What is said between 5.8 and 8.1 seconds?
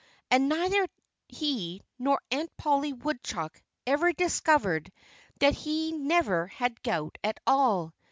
never had gout at all.